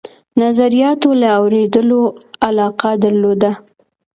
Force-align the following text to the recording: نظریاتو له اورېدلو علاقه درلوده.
نظریاتو 0.41 1.09
له 1.21 1.29
اورېدلو 1.39 2.01
علاقه 2.47 2.91
درلوده. 3.03 3.51